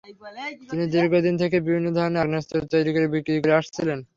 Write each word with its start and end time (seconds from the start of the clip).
তিনি 0.69 0.85
দীর্ঘদিন 0.93 1.35
থেকে 1.41 1.57
বিভিন্ন 1.59 1.87
ধরনের 1.97 2.21
আগ্নেয়াস্ত্র 2.23 2.55
তৈরি 2.73 2.91
করে 2.95 3.07
বিক্রি 3.15 3.37
করে 3.43 3.57
আসছিলেন। 3.59 3.99